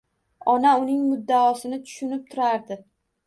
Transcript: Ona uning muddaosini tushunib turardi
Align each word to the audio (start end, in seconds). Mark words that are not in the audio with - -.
Ona 0.53 0.69
uning 0.85 1.03
muddaosini 1.09 1.79
tushunib 1.89 2.23
turardi 2.33 2.79